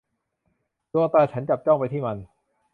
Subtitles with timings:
[0.91, 2.17] ดวงตาของฉันจับจ้องไปที่มัน